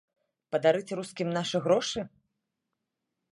Падарыць 0.53 0.95
рускім 0.99 1.27
нашы 1.37 1.57
грошы? 1.67 2.07